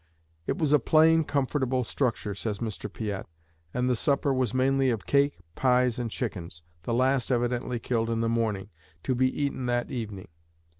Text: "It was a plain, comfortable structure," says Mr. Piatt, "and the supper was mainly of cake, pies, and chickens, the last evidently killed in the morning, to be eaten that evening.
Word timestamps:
"It 0.47 0.57
was 0.57 0.73
a 0.73 0.79
plain, 0.79 1.23
comfortable 1.23 1.83
structure," 1.83 2.33
says 2.33 2.57
Mr. 2.57 2.91
Piatt, 2.91 3.27
"and 3.71 3.87
the 3.87 3.95
supper 3.95 4.33
was 4.33 4.51
mainly 4.51 4.89
of 4.89 5.05
cake, 5.05 5.37
pies, 5.53 5.99
and 5.99 6.09
chickens, 6.09 6.63
the 6.81 6.93
last 6.95 7.29
evidently 7.29 7.77
killed 7.77 8.09
in 8.09 8.21
the 8.21 8.27
morning, 8.27 8.71
to 9.03 9.13
be 9.13 9.29
eaten 9.29 9.67
that 9.67 9.91
evening. 9.91 10.29